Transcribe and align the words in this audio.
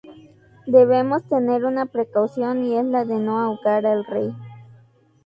Debemos 0.65 1.23
tener 1.25 1.63
una 1.63 1.85
precaución 1.85 2.63
y 2.65 2.75
es 2.75 2.85
la 2.85 3.05
de 3.05 3.19
no 3.19 3.37
ahogar 3.37 3.85
al 3.85 4.03
rey. 4.03 4.33